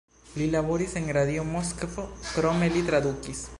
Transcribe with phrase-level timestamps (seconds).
[0.37, 3.49] Li laboris en Radio Moskvo, krome li tradukis.